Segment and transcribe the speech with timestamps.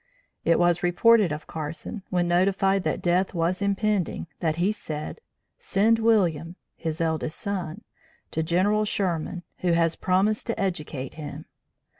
[0.43, 5.21] It was reported of Carson, when notified that death was impending, that he said,
[5.59, 7.83] 'Send William, (his eldest son)
[8.31, 11.45] to General Sherman who has promised to educate him.'